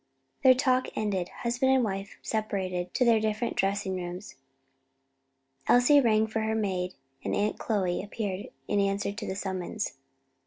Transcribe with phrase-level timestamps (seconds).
[0.43, 4.33] Their talk ended, husband and wife separated to their different dressing rooms.
[5.67, 9.93] Elsie rang for her maid and Aunt Chloe appeared in answer to the summons.